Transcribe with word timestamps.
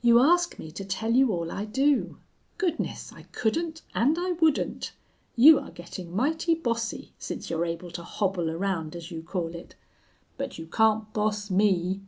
"You 0.00 0.20
ask 0.20 0.60
me 0.60 0.70
to 0.70 0.84
tell 0.84 1.12
you 1.12 1.32
all 1.32 1.50
I 1.50 1.64
do. 1.64 2.18
Goodness! 2.56 3.12
I 3.12 3.22
couldn't 3.32 3.82
and 3.92 4.16
I 4.16 4.30
wouldn't. 4.34 4.92
You 5.34 5.58
are 5.58 5.72
getting 5.72 6.14
mighty 6.14 6.54
bossy 6.54 7.10
since 7.18 7.50
you're 7.50 7.64
able 7.66 7.90
to 7.90 8.04
hobble 8.04 8.48
around, 8.48 8.94
as 8.94 9.10
you 9.10 9.24
call 9.24 9.56
it. 9.56 9.74
But 10.36 10.56
you 10.56 10.66
can't 10.68 11.12
boss 11.12 11.48
_me! 11.48 12.00